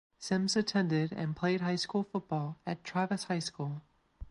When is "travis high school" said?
2.83-3.83